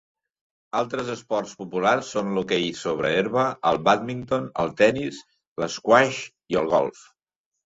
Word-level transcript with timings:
Altres 0.77 1.09
esports 1.15 1.51
populars 1.59 2.09
són 2.15 2.31
l'hoquei 2.37 2.65
sobre 2.79 3.11
herba, 3.19 3.43
el 3.73 3.79
bàdminton, 3.89 4.49
el 4.65 4.73
tenis, 4.81 5.21
l'esquaix 5.61 6.25
i 6.55 6.61
el 6.65 6.73
golf. 6.75 7.07